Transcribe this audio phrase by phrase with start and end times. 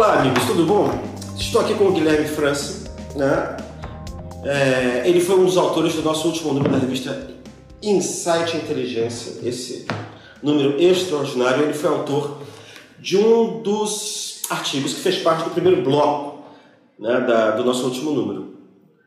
[0.00, 0.90] Olá, amigos, tudo bom?
[1.36, 3.54] Estou aqui com o Guilherme França, né?
[4.42, 7.28] É, ele foi um dos autores do nosso último número da revista
[7.82, 9.86] Insight Inteligência, esse
[10.42, 11.64] número extraordinário.
[11.64, 12.38] Ele foi autor
[12.98, 16.46] de um dos artigos que fez parte do primeiro bloco
[16.98, 18.54] né, da, do nosso último número.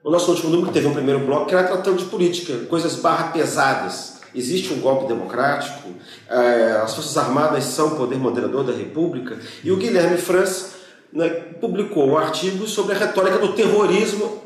[0.03, 3.31] O nosso último número teve um primeiro bloco que era tratando de política, coisas barra
[3.31, 4.21] pesadas.
[4.35, 5.89] Existe um golpe democrático,
[6.29, 10.82] é, as Forças Armadas são o poder moderador da República, e o Guilherme França
[11.13, 11.29] né,
[11.61, 14.41] publicou um artigo sobre a retórica do terrorismo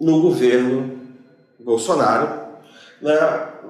[0.00, 0.98] no governo
[1.58, 2.40] Bolsonaro.
[3.00, 3.16] Né,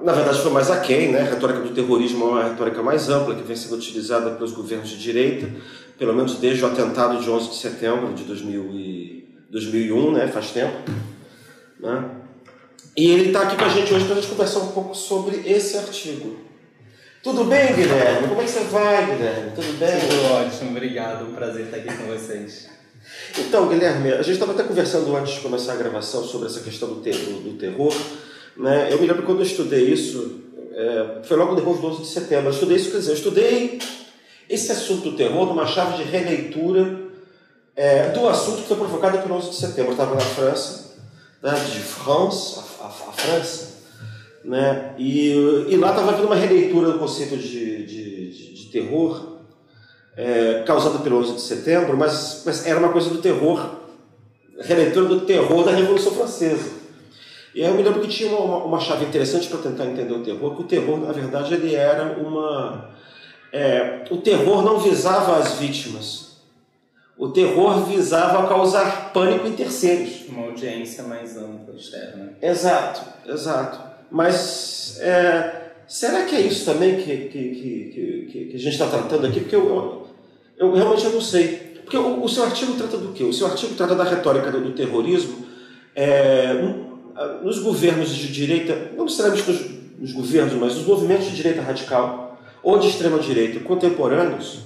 [0.03, 1.21] na verdade, foi mais aquém, né?
[1.21, 4.89] a retórica do terrorismo é uma retórica mais ampla que vem sendo utilizada pelos governos
[4.89, 5.47] de direita,
[5.97, 10.27] pelo menos desde o atentado de 11 de setembro de 2000 e 2001, né?
[10.27, 10.75] faz tempo.
[11.79, 12.09] Né?
[12.97, 15.43] E ele está aqui com a gente hoje para a gente conversar um pouco sobre
[15.45, 16.50] esse artigo.
[17.23, 18.29] Tudo bem, Guilherme?
[18.29, 19.51] Como é que você vai, Guilherme?
[19.51, 19.99] Tudo bem?
[19.99, 21.25] Tudo ótimo, obrigado.
[21.25, 22.67] Um prazer estar aqui com vocês.
[23.37, 26.89] Então, Guilherme, a gente estava até conversando antes de começar a gravação sobre essa questão
[26.89, 27.93] do, ter do terror.
[28.57, 28.91] Né?
[28.91, 30.41] Eu me lembro quando eu estudei isso,
[30.73, 32.47] é, foi logo depois do 11 de setembro.
[32.47, 33.79] Eu estudei isso, quer dizer, eu estudei
[34.49, 37.01] esse assunto do terror numa chave de releitura
[37.75, 39.91] é, do assunto que foi provocado pelo 11 de setembro.
[39.91, 40.95] Eu estava na França,
[41.43, 43.70] né, de France, a, a, a França,
[44.43, 44.93] né?
[44.97, 45.31] E,
[45.69, 49.39] e lá estava havendo uma releitura do conceito de, de, de, de terror
[50.15, 53.81] é, causado pelo 11 de setembro, mas, mas era uma coisa do terror,
[54.59, 56.81] releitura do terror da Revolução Francesa.
[57.53, 60.23] E aí eu me lembro que tinha uma, uma chave interessante para tentar entender o
[60.23, 62.89] terror, que o terror, na verdade, ele era uma...
[63.51, 66.37] É, o terror não visava as vítimas.
[67.17, 70.29] O terror visava causar pânico em terceiros.
[70.29, 72.33] Uma audiência mais ampla, externa.
[72.41, 73.90] Exato, exato.
[74.11, 77.49] Mas é, será que é isso também que, que,
[78.29, 79.39] que, que a gente está tratando aqui?
[79.39, 80.07] Porque eu, eu,
[80.57, 81.71] eu realmente não sei.
[81.83, 83.23] Porque o, o, seu artigo trata do quê?
[83.23, 85.45] O seu artigo trata da retórica do, do terrorismo
[85.95, 86.53] é,
[87.41, 89.61] nos governos de direita, não necessariamente nos,
[89.99, 94.59] nos governos, mas nos movimentos de direita radical ou de extrema direita contemporâneos,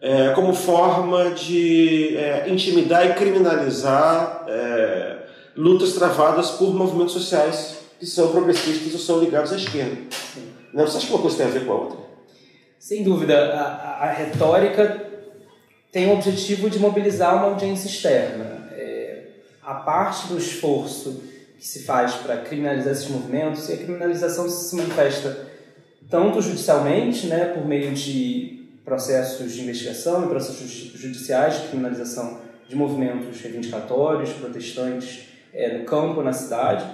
[0.00, 5.18] é, como forma de é, intimidar e criminalizar é,
[5.56, 9.96] lutas travadas por movimentos sociais que são progressistas ou são ligados à esquerda.
[10.74, 11.98] Não, você acha que uma coisa tem a ver com a outra?
[12.76, 13.54] Sem dúvida.
[13.54, 15.06] A, a retórica
[15.92, 18.68] tem o objetivo de mobilizar uma audiência externa.
[18.72, 19.26] É,
[19.62, 21.22] a parte do esforço
[21.56, 25.46] que se faz para criminalizar esses movimentos, e a criminalização se manifesta
[26.10, 32.74] tanto judicialmente, né, por meio de processos de investigação e processos judiciais de criminalização de
[32.74, 36.84] movimentos reivindicatórios, protestantes é, no campo, na cidade,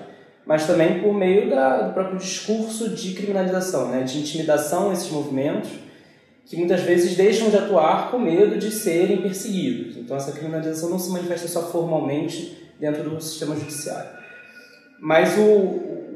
[0.48, 5.10] mas também por meio da, do próprio discurso de criminalização, né, de intimidação a esses
[5.10, 5.68] movimentos,
[6.46, 9.98] que muitas vezes deixam de atuar com medo de serem perseguidos.
[9.98, 14.08] Então, essa criminalização não se manifesta só formalmente dentro do sistema judiciário.
[14.98, 15.42] Mas o,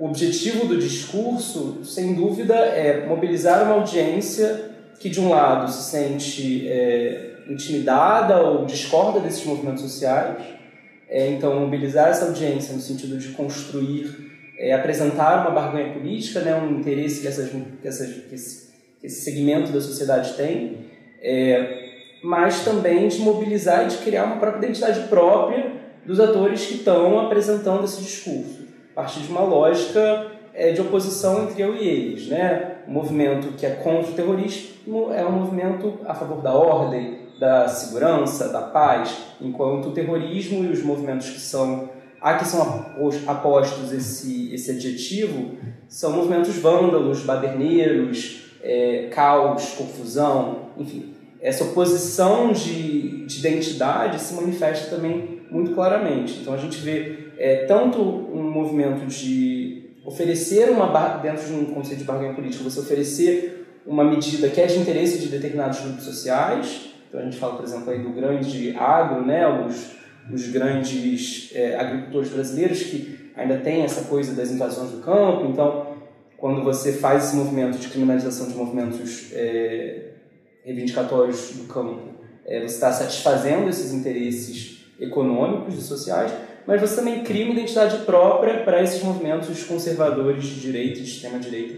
[0.00, 5.90] o objetivo do discurso, sem dúvida, é mobilizar uma audiência que, de um lado, se
[5.90, 10.38] sente é, intimidada ou discorda desses movimentos sociais,
[11.12, 16.56] é, então, mobilizar essa audiência no sentido de construir, é, apresentar uma barganha política, né,
[16.56, 20.86] um interesse que, essas, que, essas, que, esse, que esse segmento da sociedade tem,
[21.20, 21.90] é,
[22.24, 25.72] mas também de mobilizar e de criar uma própria identidade própria
[26.06, 31.44] dos atores que estão apresentando esse discurso, a partir de uma lógica é, de oposição
[31.44, 32.28] entre eu e eles.
[32.28, 32.71] Né?
[32.86, 38.48] Movimento que é contra o terrorismo é um movimento a favor da ordem, da segurança,
[38.48, 41.90] da paz, enquanto o terrorismo e os movimentos que são
[42.20, 42.86] a que são
[43.26, 45.56] apostos esse, esse adjetivo
[45.88, 51.12] são movimentos vândalos, baderneiros, é, caos, confusão, enfim.
[51.40, 56.38] Essa oposição de, de identidade se manifesta também muito claramente.
[56.40, 60.86] Então a gente vê é, tanto um movimento de oferecer uma
[61.18, 65.18] dentro de um conceito de barganha política, você oferecer uma medida que é de interesse
[65.18, 69.46] de determinados grupos sociais, então a gente fala, por exemplo, aí do grande agro, né,
[69.46, 69.90] os,
[70.32, 75.46] os grandes é, agricultores brasileiros que ainda tem essa coisa das invasões do campo.
[75.46, 75.88] Então,
[76.36, 80.10] quando você faz esse movimento de criminalização de movimentos é,
[80.64, 82.00] reivindicatórios do campo,
[82.46, 86.32] é, você está satisfazendo esses interesses econômicos e sociais,
[86.66, 91.74] mas você também cria uma identidade própria para esses movimentos conservadores de direita de extrema-direita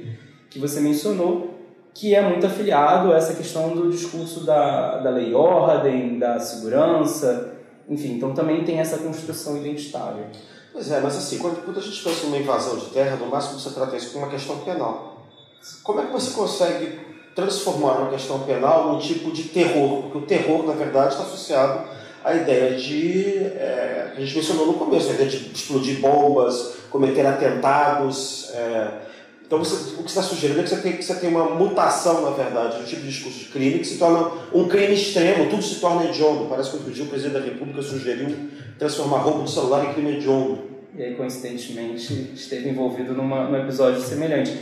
[0.50, 1.54] que você mencionou,
[1.92, 7.54] que é muito afiliado a essa questão do discurso da, da lei ordem, da segurança,
[7.88, 10.30] enfim, então também tem essa construção identitária.
[10.72, 13.26] Pois é, mas assim, quando, quando a gente pensa em uma invasão de terra, no
[13.26, 15.26] máximo você trata isso como uma questão penal.
[15.82, 20.22] Como é que você consegue transformaram a questão penal num tipo de terror, porque o
[20.22, 21.84] terror, na verdade, está associado
[22.24, 27.26] à ideia de, é, a gente mencionou no começo, a ideia de explodir bombas, cometer
[27.26, 28.50] atentados.
[28.54, 28.88] É,
[29.46, 31.50] então, você, o que você está sugerindo é que você, tem, que você tem uma
[31.50, 35.50] mutação, na verdade, do tipo de discurso de crime, que se torna um crime extremo,
[35.50, 36.46] tudo se torna hediondo.
[36.46, 38.34] Parece que outro dia o presidente da República sugeriu
[38.78, 40.74] transformar roubo de celular em crime hediondo.
[40.96, 44.56] E aí, coincidentemente, esteve envolvido numa, num episódio semelhante.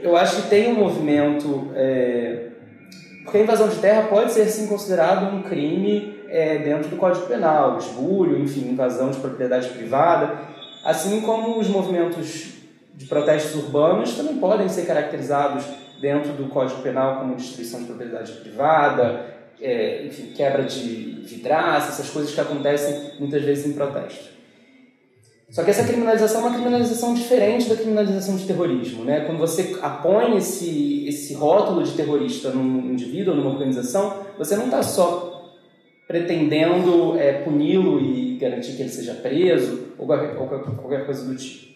[0.00, 1.70] Eu acho que tem um movimento.
[1.74, 2.48] É...
[3.22, 7.28] Porque a invasão de terra pode ser sim considerado um crime é, dentro do Código
[7.28, 10.36] Penal, esbulho, enfim, invasão de propriedade privada,
[10.84, 12.54] assim como os movimentos
[12.92, 15.64] de protestos urbanos também podem ser caracterizados
[16.00, 19.26] dentro do Código Penal como destruição de propriedade privada,
[19.60, 24.34] é, enfim, quebra de vidraça, essas coisas que acontecem muitas vezes em protestos.
[25.50, 29.04] Só que essa criminalização é uma criminalização diferente da criminalização de terrorismo.
[29.04, 29.20] Né?
[29.20, 34.64] Quando você apõe esse, esse rótulo de terrorista num indivíduo ou numa organização, você não
[34.64, 35.33] está só
[36.06, 41.74] pretendendo é, puni-lo e garantir que ele seja preso ou qualquer, qualquer coisa do tipo.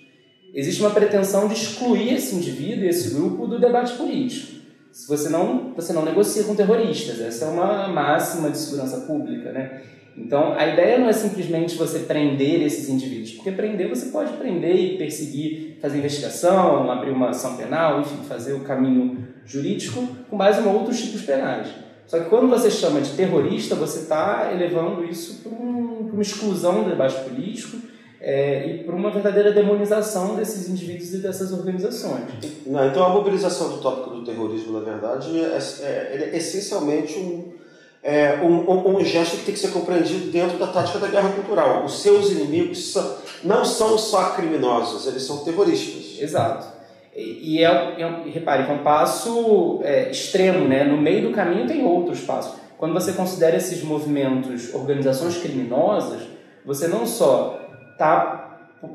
[0.54, 4.58] Existe uma pretensão de excluir esse indivíduo e esse grupo do debate político.
[4.90, 9.52] Se você não, você não negocia com terroristas, essa é uma máxima de segurança pública,
[9.52, 9.82] né?
[10.16, 14.74] Então, a ideia não é simplesmente você prender esses indivíduos, porque prender você pode prender
[14.74, 20.60] e perseguir, fazer investigação, abrir uma ação penal, enfim, fazer o caminho jurídico com base
[20.60, 21.68] em outros tipos penais.
[22.08, 26.82] Só que quando você chama de terrorista, você está elevando isso para um, uma exclusão
[26.82, 27.76] do debate político
[28.18, 32.24] é, e para uma verdadeira demonização desses indivíduos e dessas organizações.
[32.66, 37.58] Não, então, a mobilização do tópico do terrorismo, na verdade, é, é, é essencialmente um
[38.00, 41.30] é, um, um, um, gesto que tem que ser compreendido dentro da tática da guerra
[41.30, 41.84] cultural.
[41.84, 46.16] Os seus inimigos são, não são só criminosos, eles são terroristas.
[46.18, 46.77] Exato.
[47.20, 50.84] E, é, é, repare é um passo é, extremo, né?
[50.84, 52.56] No meio do caminho tem outros passos.
[52.78, 56.22] Quando você considera esses movimentos organizações criminosas,
[56.64, 57.60] você não só
[57.92, 58.44] está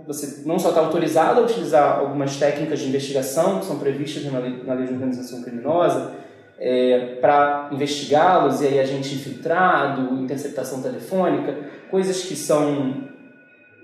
[0.07, 4.39] você não só está autorizado a utilizar algumas técnicas de investigação que são previstas na
[4.39, 6.13] lei, na lei de organização criminosa,
[6.57, 11.57] é, para investigá-los, e aí a gente infiltrado, interceptação telefônica,
[11.91, 13.09] coisas que são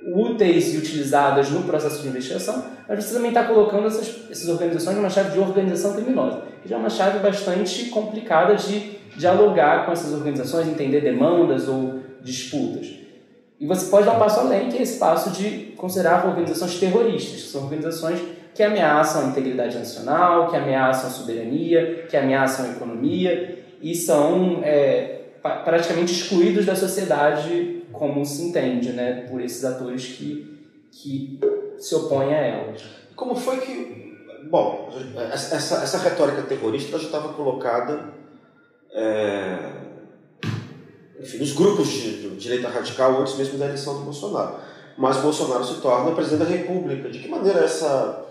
[0.05, 4.95] úteis e utilizadas no processo de investigação, mas você também está colocando essas, essas organizações
[4.95, 9.91] numa chave de organização criminosa, que já é uma chave bastante complicada de dialogar com
[9.91, 12.87] essas organizações, entender demandas ou disputas.
[13.59, 17.41] E você pode dar um passo além, que é esse passo de considerar organizações terroristas,
[17.41, 18.19] que são organizações
[18.55, 24.59] que ameaçam a integridade nacional, que ameaçam a soberania, que ameaçam a economia e são
[24.63, 31.39] é, praticamente excluídos da sociedade como se entende, né, por esses atores que, que
[31.77, 32.83] se opõem a elas.
[33.15, 34.09] Como foi que.
[34.49, 34.89] Bom,
[35.31, 38.13] essa, essa retórica terrorista já estava colocada
[38.91, 39.57] é,
[41.19, 44.55] enfim, nos grupos de, de direita radical antes mesmo da eleição do Bolsonaro.
[44.97, 47.09] Mas Bolsonaro se torna presidente da República.
[47.09, 48.25] De que maneira essa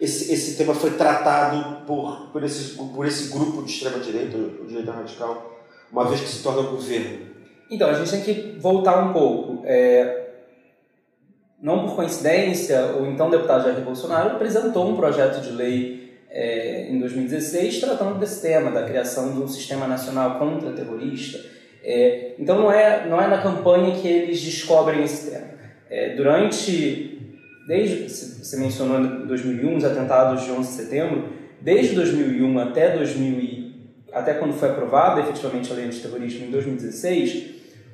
[0.00, 4.36] esse, esse tema foi tratado por, por, esse, por esse grupo de extrema-direita,
[4.66, 5.53] direita radical,
[5.90, 7.18] uma vez que se torna governo?
[7.70, 9.62] Então, a gente tem que voltar um pouco.
[9.64, 10.24] É,
[11.60, 16.98] não por coincidência, o então deputado Jair Bolsonaro apresentou um projeto de lei é, em
[16.98, 21.38] 2016 tratando desse tema, da criação de um sistema nacional contra-terrorista.
[21.82, 25.54] É, então, não é, não é na campanha que eles descobrem esse tema.
[25.90, 27.14] É, durante
[27.66, 31.28] desde você mencionou em 2001 os atentados de 11 de setembro,
[31.60, 33.40] desde 2001 até 2000
[34.14, 37.46] até quando foi aprovada efetivamente a lei antiterrorismo em 2016,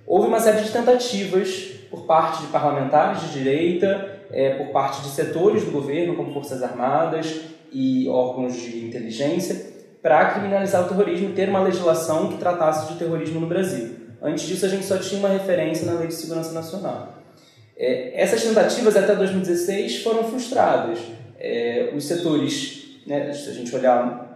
[0.07, 5.09] houve uma série de tentativas por parte de parlamentares de direita, é, por parte de
[5.09, 7.41] setores do governo, como Forças Armadas
[7.73, 9.71] e órgãos de inteligência,
[10.03, 13.97] para criminalizar o terrorismo e ter uma legislação que tratasse de terrorismo no Brasil.
[14.23, 17.15] Antes disso, a gente só tinha uma referência na Lei de Segurança Nacional.
[17.77, 20.99] É, essas tentativas até 2016 foram frustradas.
[21.39, 24.30] É, os setores, né, se a gente olhar,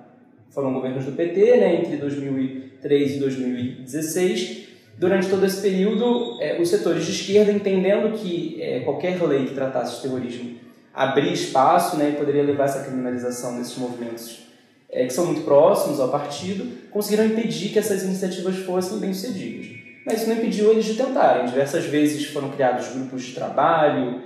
[0.55, 4.65] foram governos do PT né, entre 2003 e 2016.
[4.97, 9.55] Durante todo esse período, é, os setores de esquerda, entendendo que é, qualquer lei que
[9.55, 10.55] tratasse de terrorismo
[10.95, 14.45] abria espaço né, e poderia levar essa criminalização desses movimentos
[14.89, 20.21] é, que são muito próximos ao partido, conseguiram impedir que essas iniciativas fossem bem-sucedidas mas
[20.21, 21.47] isso não impediu eles de tentarem.
[21.47, 24.21] Diversas vezes foram criados grupos de trabalho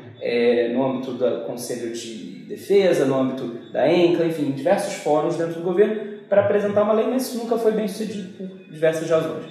[0.74, 5.62] no âmbito do Conselho de Defesa, no âmbito da ENCA, enfim, diversos fóruns dentro do
[5.62, 9.44] governo para apresentar uma lei, mas isso nunca foi bem sucedido por diversas razões.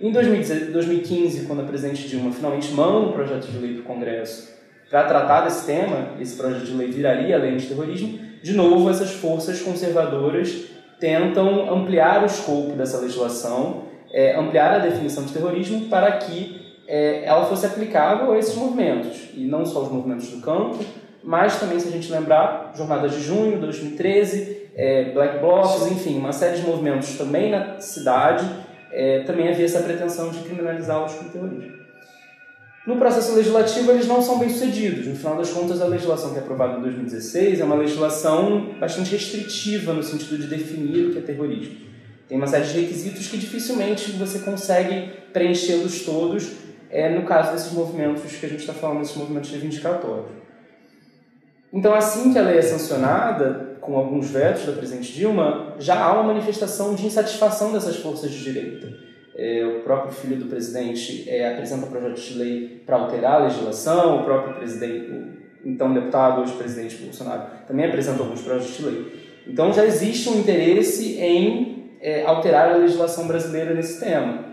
[0.00, 4.50] Em 2015, quando a presidente Dilma finalmente manda um projeto de lei para o Congresso
[4.90, 8.88] para tratar desse tema, esse projeto de lei viraria a lei de terrorismo, de novo
[8.88, 10.66] essas forças conservadoras
[10.98, 17.24] tentam ampliar o escopo dessa legislação, é, ampliar a definição de terrorismo para que é,
[17.24, 20.78] ela fosse aplicável a esses movimentos, e não só os movimentos do campo,
[21.22, 26.32] mas também, se a gente lembrar, Jornadas de Junho, 2013, é, Black Blocs, enfim, uma
[26.32, 28.48] série de movimentos também na cidade,
[28.92, 31.80] é, também havia essa pretensão de criminalizá-los como terrorismo.
[32.86, 35.06] No processo legislativo, eles não são bem sucedidos.
[35.06, 39.12] No final das contas, a legislação que é aprovada em 2016 é uma legislação bastante
[39.12, 41.76] restritiva no sentido de definir o que é terrorismo.
[42.26, 46.52] Tem uma série de requisitos que dificilmente você consegue preenchê-los todos
[46.90, 50.40] é, no caso desses movimentos que a gente está falando, esses movimentos reivindicatórios.
[51.72, 56.12] Então, assim que a lei é sancionada, com alguns vetos da presidente Dilma, já há
[56.12, 58.88] uma manifestação de insatisfação dessas forças de direita.
[59.34, 64.20] É, o próprio filho do presidente é, apresenta projetos de lei para alterar a legislação,
[64.20, 65.10] o próprio presidente,
[65.64, 69.12] então deputado, hoje presidente Bolsonaro, também apresenta alguns projetos de lei.
[69.48, 74.44] Então já existe um interesse em é, alterar a legislação brasileira nesse tema.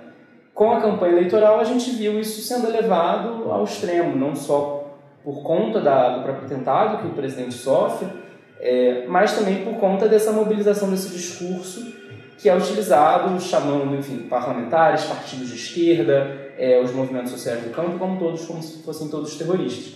[0.52, 5.44] Com a campanha eleitoral, a gente viu isso sendo elevado ao extremo, não só por
[5.44, 8.08] conta da, do próprio atentado que o presidente sofre,
[8.60, 11.94] é, mas também por conta dessa mobilização desse discurso
[12.38, 17.98] que é utilizado chamando, enfim, parlamentares, partidos de esquerda, é, os movimentos sociais do campo,
[17.98, 19.96] como todos, como se fossem todos terroristas.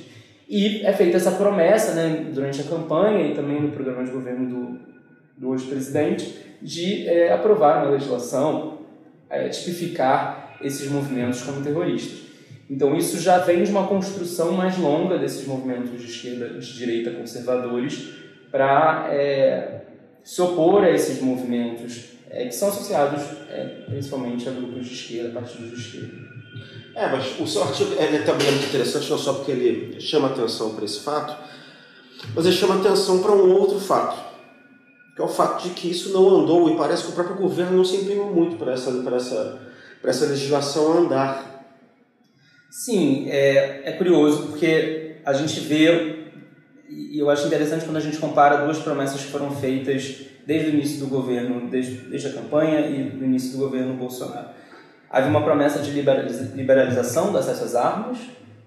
[0.50, 4.50] E é feita essa promessa, né, durante a campanha e também no programa de governo
[4.50, 4.80] do,
[5.38, 8.80] do hoje presidente, de é, aprovar uma legislação,
[9.30, 12.22] é, tipificar esses movimentos como terroristas.
[12.70, 17.12] Então isso já vem de uma construção mais longa desses movimentos de esquerda, de direita
[17.12, 18.21] conservadores,
[18.52, 19.82] para é,
[20.24, 25.40] se opor a esses movimentos é, que são associados é, principalmente a grupos de esquerda,
[25.40, 26.32] partidos de esquerda.
[26.96, 30.76] É, mas o seu artigo é, também muito interessante, não só porque ele chama atenção
[30.76, 31.36] para esse fato,
[32.36, 34.18] mas ele chama atenção para um outro fato,
[35.16, 37.78] que é o fato de que isso não andou e parece que o próprio governo
[37.78, 39.60] não se empenhou muito para essa, para essa,
[40.02, 41.50] para essa legislação andar.
[42.70, 46.21] Sim, é, é curioso porque a gente vê
[46.92, 50.74] e eu acho interessante quando a gente compara duas promessas que foram feitas desde o
[50.74, 54.50] início do governo, desde, desde a campanha e do início do governo Bolsonaro.
[55.10, 58.18] Havia uma promessa de liberalização do acesso às armas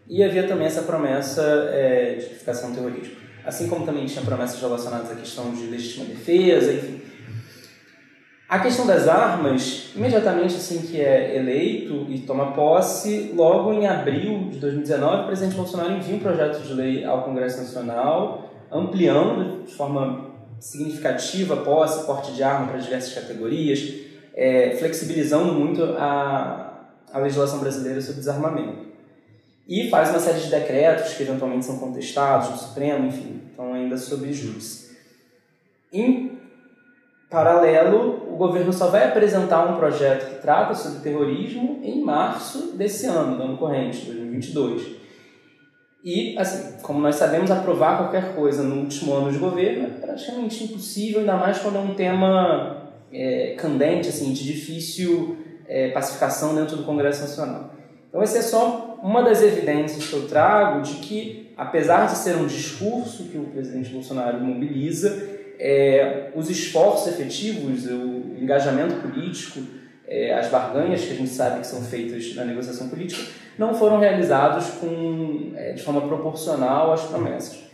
[0.09, 3.15] e havia também essa promessa é, de tipificação do terrorismo.
[3.45, 7.03] Assim como também tinha promessas relacionadas à questão de legítima defesa, enfim.
[8.49, 14.51] A questão das armas, imediatamente assim que é eleito e toma posse, logo em abril
[14.51, 19.75] de 2019, o presidente Bolsonaro envia um projeto de lei ao Congresso Nacional, ampliando de
[19.75, 23.93] forma significativa posse, porte de arma para diversas categorias,
[24.35, 28.85] é, flexibilizando muito a, a legislação brasileira sobre desarmamento.
[29.67, 33.97] E faz uma série de decretos que eventualmente são contestados no Supremo, enfim, estão ainda
[33.97, 34.95] sob júdice.
[35.91, 36.39] Em
[37.31, 43.07] paralelo, o governo só vai apresentar um projeto que trata sobre terrorismo em março desse
[43.07, 44.97] ano, do ano corrente, 2022.
[46.05, 50.65] E, assim, como nós sabemos, aprovar qualquer coisa no último ano de governo é praticamente
[50.65, 55.37] impossível, ainda mais quando é um tema é, candente, assim, de difícil
[55.69, 57.71] é, pacificação dentro do Congresso Nacional.
[58.09, 62.37] Então, essa é só uma das evidências que eu trago de que, apesar de ser
[62.37, 69.61] um discurso que o presidente Bolsonaro mobiliza, é, os esforços efetivos, o engajamento político,
[70.07, 73.23] é, as barganhas que a gente sabe que são feitas na negociação política,
[73.59, 77.65] não foram realizados com, é, de forma proporcional às promessas.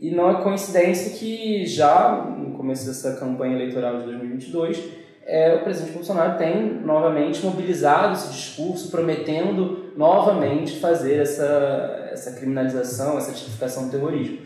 [0.00, 4.82] E não é coincidência que já no começo dessa campanha eleitoral de 2022,
[5.26, 13.18] é, o presidente Bolsonaro tem novamente mobilizado esse discurso, prometendo novamente fazer essa, essa criminalização,
[13.18, 14.38] essa tipificação do terrorismo.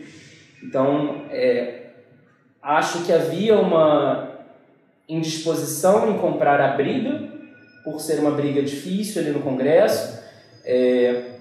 [0.61, 1.82] Então, é,
[2.63, 4.29] acho que havia uma
[5.07, 7.31] indisposição em comprar a briga,
[7.83, 10.17] por ser uma briga difícil ali no Congresso,
[10.63, 11.33] é,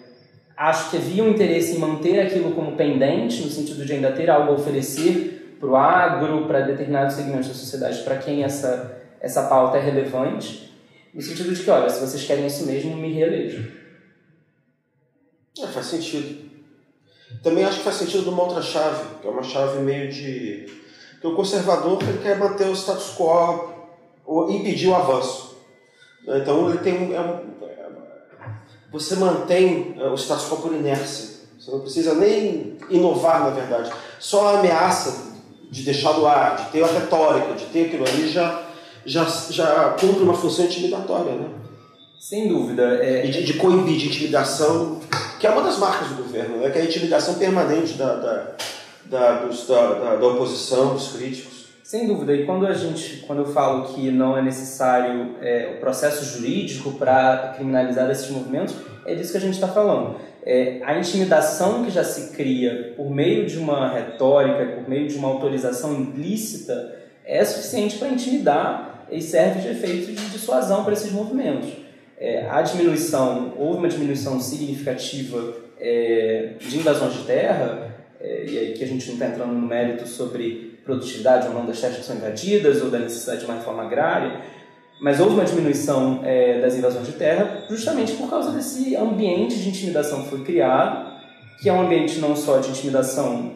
[0.57, 4.29] acho que havia um interesse em manter aquilo como pendente, no sentido de ainda ter
[4.29, 9.45] algo a oferecer para o agro, para determinados segmentos da sociedade, para quem essa, essa
[9.45, 10.73] pauta é relevante,
[11.15, 13.65] no sentido de que, olha, se vocês querem isso mesmo, me reelejam.
[15.63, 16.51] É, faz sentido.
[17.43, 20.82] Também acho que faz sentido de uma outra chave, que é uma chave meio de.
[21.23, 23.71] Que o conservador ele quer manter o status quo
[24.27, 25.57] ou impedir o avanço.
[26.27, 27.53] Então ele tem um, é um
[28.93, 31.31] você mantém eh, o status quo por inércia.
[31.59, 33.91] Você não precisa nem inovar, na verdade.
[34.19, 35.33] Só a ameaça
[35.71, 38.63] de deixar do ar, de ter a retórica, de ter aquilo ali, já,
[39.07, 41.33] já, já cumpre uma função intimidatória.
[41.33, 41.49] Né?
[42.19, 42.83] Sem dúvida.
[43.01, 43.25] É...
[43.25, 45.01] E de, de coibir, de intimidação,
[45.41, 46.69] que é uma das marcas do governo, né?
[46.69, 48.57] que é a intimidação permanente da, da,
[49.13, 51.67] da, dos, da, da, da oposição, dos críticos.
[51.85, 52.35] Sem dúvida.
[52.35, 56.93] E quando a gente, quando eu falo que não é necessário é, o processo jurídico
[56.93, 60.17] para criminalizar esses movimentos, é disso que a gente está falando.
[60.45, 65.17] É, a intimidação que já se cria por meio de uma retórica, por meio de
[65.17, 71.13] uma autorização implícita, é suficiente para intimidar e serve de efeito de dissuasão para esses
[71.13, 71.69] movimentos.
[72.19, 77.92] É, a diminuição, houve uma diminuição significativa é, de invasões de terra,
[78.23, 81.67] é, e aí que a gente não está entrando no mérito sobre produtividade ou não
[81.67, 84.41] das terras que são invadidas ou da necessidade de uma reforma agrária,
[85.01, 89.69] mas houve uma diminuição é, das invasões de terra justamente por causa desse ambiente de
[89.69, 91.13] intimidação que foi criado,
[91.61, 93.53] que é um ambiente não só de intimidação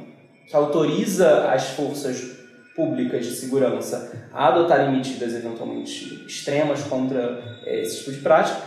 [0.48, 2.36] que autoriza as forças
[2.74, 8.60] públicas de segurança a adotarem medidas eventualmente extremas contra é, esse tipo de prática,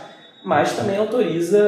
[0.44, 1.58] mas também autoriza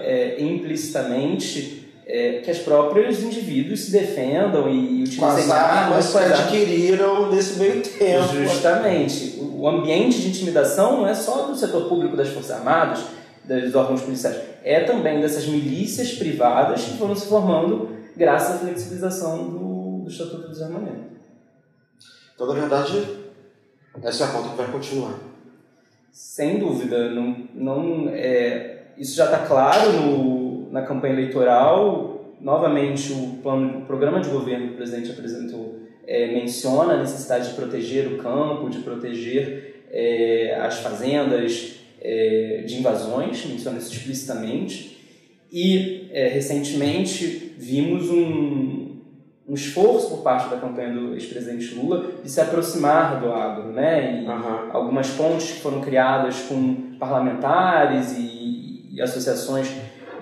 [0.00, 7.58] é, implicitamente é, que as próprios indivíduos se defendam e utilizem armas que adquiriram nesse
[7.58, 8.34] meio tempo.
[8.34, 9.38] Justamente.
[9.40, 13.00] O ambiente de intimidação não é só do setor público das Forças Armadas,
[13.44, 19.48] dos órgãos policiais, é também dessas milícias privadas que foram se formando graças à flexibilização
[19.48, 21.12] do, do Estatuto do Desarmamento.
[22.34, 23.04] Então, na verdade,
[24.02, 25.14] essa é a pauta que vai continuar.
[26.10, 27.10] Sem dúvida.
[27.10, 30.41] Não, não, é, isso já está claro no
[30.72, 36.32] na campanha eleitoral, novamente o, plano, o programa de governo que o presidente apresentou é,
[36.32, 43.44] menciona a necessidade de proteger o campo, de proteger é, as fazendas é, de invasões,
[43.46, 44.98] menciona isso explicitamente.
[45.52, 48.96] E é, recentemente vimos um,
[49.46, 54.22] um esforço por parte da campanha do ex-presidente Lula de se aproximar do agro, né?
[54.22, 54.70] E uhum.
[54.72, 59.68] algumas pontes que foram criadas com parlamentares e, e associações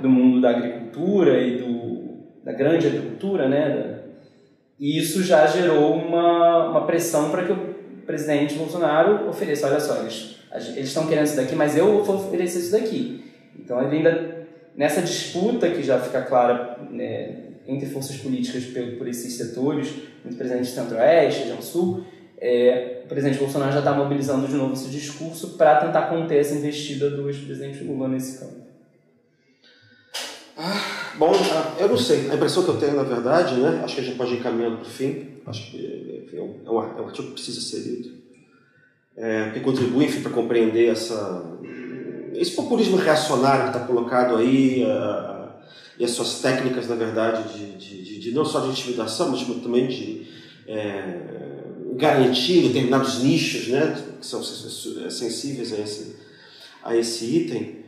[0.00, 4.00] do mundo da agricultura e do, da grande agricultura, né?
[4.78, 7.56] E isso já gerou uma, uma pressão para que o
[8.06, 10.36] presidente Bolsonaro ofereça, olha só, eles,
[10.78, 13.24] estão querendo isso daqui, mas eu vou oferecer isso daqui.
[13.58, 19.06] Então ele ainda, nessa disputa que já fica clara né, entre forças políticas por, por
[19.06, 19.94] esses setores,
[20.24, 22.04] entre presidente centro-oeste, região sul,
[22.40, 26.54] é, o presidente Bolsonaro já está mobilizando de novo esse discurso para tentar conter essa
[26.54, 28.69] investida do ex-presidente Lula nesse campo.
[31.16, 32.30] Bom, ah, eu não sei.
[32.30, 33.80] A impressão que eu tenho, na verdade, né?
[33.84, 35.28] Acho que a gente pode ir caminhando para o fim.
[35.46, 38.20] Acho que é um, é um artigo que precisa ser lido.
[39.16, 41.58] É, que contribui, enfim, para compreender essa,
[42.34, 45.50] esse populismo reacionário que está colocado aí uh,
[45.98, 49.42] e as suas técnicas, na verdade, de, de, de, de, não só de intimidação, mas
[49.62, 50.26] também de
[50.66, 51.20] é,
[51.96, 54.02] garantir determinados nichos, né?
[54.18, 56.16] Que são sensíveis a esse,
[56.82, 57.80] a esse item.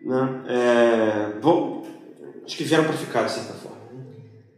[0.00, 0.42] Né?
[0.48, 1.81] É, bom,
[2.44, 3.78] acho que vieram para ficar, de certa forma.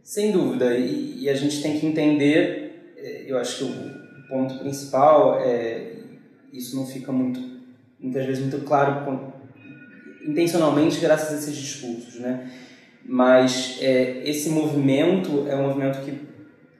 [0.03, 4.59] Sem dúvida, e, e, a gente tem que entender, é, eu acho que o ponto
[4.59, 5.93] principal é,
[6.53, 7.39] isso não fica muito,
[7.99, 9.33] muitas vezes muito claro
[10.25, 12.51] intencionalmente graças a esses discursos, né?
[13.03, 16.19] Mas é, esse movimento é um movimento que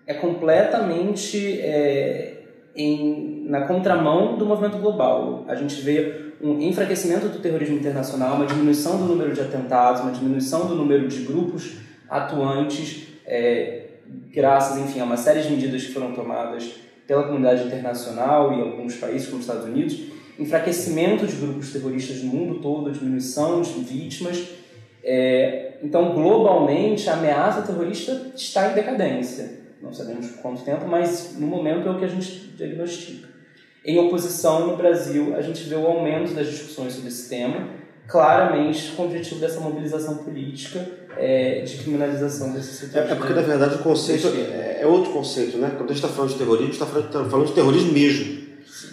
[0.08, 2.44] é completamente é,
[2.76, 5.46] em, na contramão do movimento global.
[5.48, 10.12] A gente vê um enfraquecimento do terrorismo internacional, uma diminuição do número de atentados, uma
[10.12, 11.78] diminuição do número de grupos
[12.10, 13.84] atuantes, é,
[14.34, 16.74] graças, enfim, a uma série de medidas que foram tomadas
[17.08, 19.96] pela comunidade internacional e alguns países, como os Estados Unidos,
[20.40, 24.44] enfraquecimento de grupos terroristas no mundo todo, diminuição de vítimas.
[25.04, 29.64] É, então, globalmente, a ameaça terrorista está em decadência.
[29.82, 33.35] Não sabemos por quanto tempo, mas no momento é o que a gente diagnostica.
[33.86, 37.68] Em oposição, no Brasil, a gente vê o aumento das discussões sobre esse tema,
[38.08, 40.84] claramente com o objetivo dessa mobilização política
[41.16, 43.04] é, de criminalização desse setor.
[43.04, 45.60] É, é, porque, na verdade, o conceito é, é, outro conceito.
[45.60, 45.72] Né?
[45.78, 47.94] Quando a gente está falando de terrorismo, a gente está falando, tá falando, de terrorismo
[47.94, 48.26] mesmo.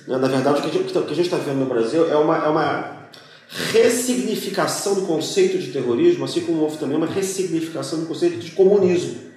[0.06, 0.18] Né?
[0.18, 3.08] Na verdade, o que a gente está vendo no Brasil é uma, é uma
[3.48, 9.31] ressignificação do conceito de terrorismo, assim como houve também uma ressignificação do conceito de comunismo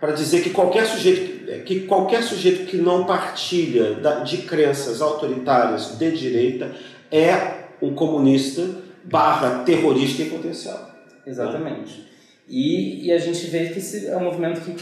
[0.00, 6.10] para dizer que qualquer sujeito que qualquer sujeito que não partilha de crenças autoritárias de
[6.10, 6.72] direita
[7.10, 8.68] é um comunista
[9.04, 10.90] barra terrorista em potencial.
[11.26, 12.06] Exatamente.
[12.46, 14.76] E, e a gente vê que esse é um movimento que,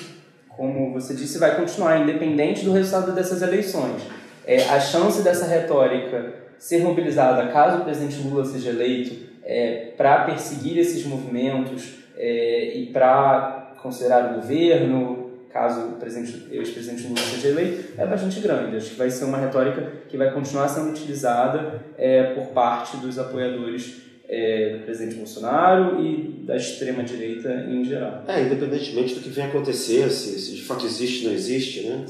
[0.49, 4.03] como você disse, vai continuar independente do resultado dessas eleições.
[4.47, 10.25] É, a chance dessa retórica ser mobilizada caso o presidente Lula seja eleito é, para
[10.25, 17.93] perseguir esses movimentos é, e para considerar o governo, caso o ex-presidente Lula seja eleito,
[17.97, 18.77] é bastante grande.
[18.77, 23.19] Acho que vai ser uma retórica que vai continuar sendo utilizada é, por parte dos
[23.19, 28.25] apoiadores é, do presidente Bolsonaro e da extrema-direita em geral.
[28.27, 32.05] É, independentemente do que venha acontecer, se, se de fato existe ou não existe, né?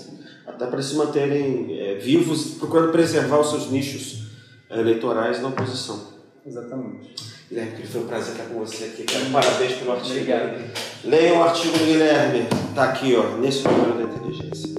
[0.47, 4.29] até para se manterem é, vivos, procurando preservar os seus nichos
[4.71, 6.17] é, eleitorais na oposição.
[6.45, 7.36] Exatamente.
[7.49, 9.05] Guilherme, foi um prazer estar com você aqui.
[9.05, 10.15] Quero parabéns pelo artigo.
[10.15, 10.65] Obrigado.
[11.05, 14.75] Leiam o artigo do Guilherme, está aqui ó, nesse número da inteligência.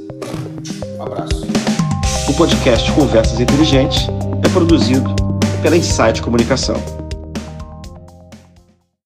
[0.98, 1.48] Um abraço.
[2.28, 4.08] O podcast Conversas Inteligentes
[4.46, 5.10] é produzido
[5.62, 7.07] pela Insight Comunicação.